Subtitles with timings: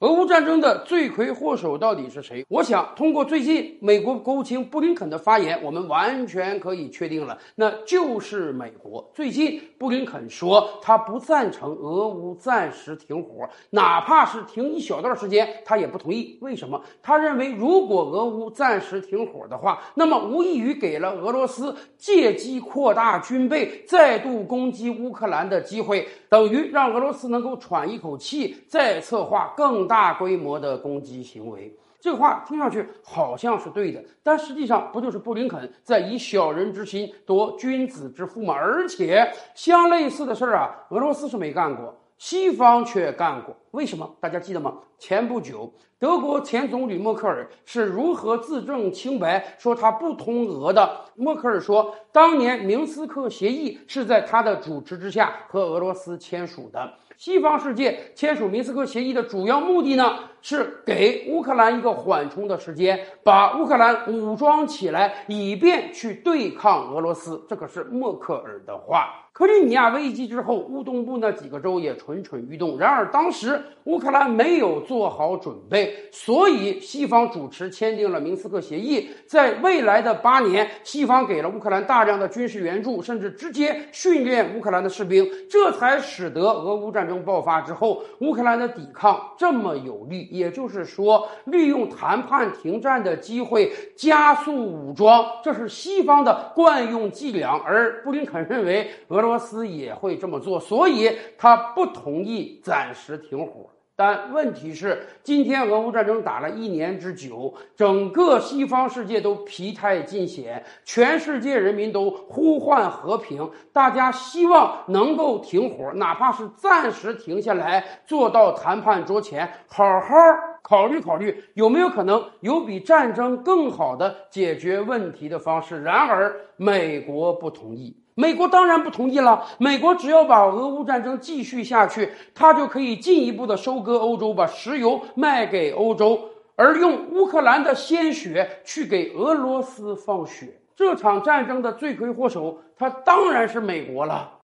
[0.00, 2.42] 俄乌战争的罪魁祸首到底是谁？
[2.48, 9.10] 我想通过最近美国国务卿布林肯的发言，我们完全可以确定了，那就是美国。
[9.14, 16.38] 最近布林肯说他不赞成俄乌暂时停火，哪怕是停一小段时间，他也不同意。
[16.40, 16.80] 为什么？
[17.02, 29.89] 他认为如果俄乌暂时停火的话，那么无异于给了俄罗斯借机扩大军备、再度攻击乌克兰的机会，等于让俄罗斯能够喘一口气，再策划更。
[29.90, 38.54] 大规模的攻击行为，这个话听上去好像是对的，但实际上不就是布林肯在以小人之心夺君子之腹吗？
[38.54, 43.56] 而且相类似的事儿啊，俄罗斯是没干过，西方却干过。
[43.70, 44.14] 为什么？
[44.20, 44.74] 大家记得吗？
[44.98, 51.00] 前不久，德国前总理默克尔是如何自证清白，说他不通俄的？
[51.14, 56.92] 默克尔说，当年明斯克协议是在他的主持之下和俄罗斯签署的。
[57.16, 67.42] 西方世界签署明斯克协议的主要目的呢，是给乌克兰一个缓冲的时间，把乌克兰武装起来，以便去对抗俄罗斯。
[67.48, 69.16] 这可是默克尔的话。
[69.32, 72.76] 克里米亚危机之后，乌东部那几个州也出蠢蠢欲动。
[72.76, 79.08] 然而当时乌克兰没有做好准备，所以西方主持签订了明斯克协议。
[79.26, 90.26] 在未来的八年，西方给了乌克兰大量的军事援助，甚至直接训练乌克兰的士兵，这才使得俄乌战争爆发之后，乌克兰的抵抗这么有力。
[90.32, 97.60] 也就是说，利用谈判停战的机会加速武装，这是西方的惯用伎俩。
[97.64, 99.20] 而布林肯认为俄。
[99.20, 103.68] 罗斯也会这么做，所以他不同意暂时停火。
[103.96, 120.16] 但问题是，今天俄乌战争打了一年之久，整个西方世界都疲态尽显，全世界人民都呼唤和平，大家希望能够停火，哪怕是暂时停下来，坐到谈判桌前，好好
[120.62, 125.82] 考虑考虑有没有可能有比战争更好的解决问题的方式。
[125.82, 127.96] 然而，美国不同意。
[128.14, 129.46] 美国当然不同意了。
[129.58, 136.20] 美国只要把俄乌战争继续下去，他就可以进一步的收割欧洲，把石油卖给欧洲，
[136.54, 140.60] 而用乌克兰的鲜血去给俄罗斯放血。
[140.76, 144.32] 这场战争的罪魁祸首，他当然是美国了。